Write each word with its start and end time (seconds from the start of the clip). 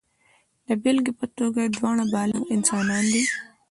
د 0.67 0.69
بېلګې 0.81 1.13
په 1.19 1.25
توګه 1.37 1.61
دواړه 1.77 2.03
بالغ 2.13 2.39
انسانان 2.55 3.05
دي. 3.13 3.23